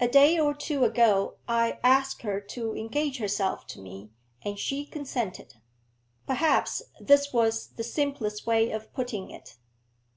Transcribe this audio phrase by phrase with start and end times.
[0.00, 4.10] 'A day or two ago I asked her to engage herself to me,
[4.42, 5.54] and she consented.'
[6.26, 9.56] Perhaps this was the simplest way of putting it.